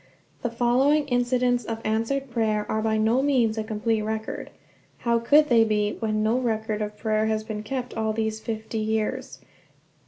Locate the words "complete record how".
3.63-5.19